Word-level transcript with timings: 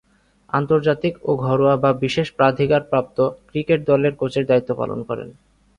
আন্তর্জাতিক 0.49 1.13
ও 1.23 1.31
ঘরোয়া 1.37 1.75
বা 1.77 1.91
বিশেষ 2.03 2.27
প্রাধিকারপ্রাপ্ত 2.31 3.17
ক্রিকেট 3.49 3.79
দলের 3.85 4.13
কোচের 4.15 4.45
দায়িত্ব 4.45 4.71
পালন 4.75 4.99
করেন। 5.03 5.29